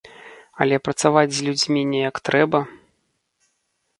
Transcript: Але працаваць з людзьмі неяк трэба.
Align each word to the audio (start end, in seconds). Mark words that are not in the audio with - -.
Але 0.63 0.79
працаваць 0.87 1.33
з 1.39 1.45
людзьмі 1.47 1.81
неяк 1.93 2.15
трэба. 2.29 2.59